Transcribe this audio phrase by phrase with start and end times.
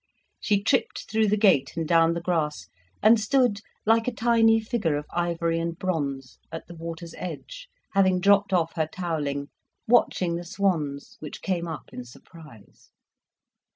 [0.39, 2.67] She tripped through the gate and down the grass,
[3.03, 8.19] and stood, like a tiny figure of ivory and bronze, at the water's edge, having
[8.19, 9.49] dropped off her towelling,
[9.87, 12.89] watching the swans, which came up in surprise.